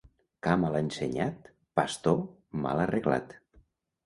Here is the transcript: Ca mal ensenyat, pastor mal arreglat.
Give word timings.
Ca 0.45 0.53
mal 0.61 0.77
ensenyat, 0.79 1.49
pastor 1.81 2.19
mal 2.65 2.83
arreglat. 2.89 3.39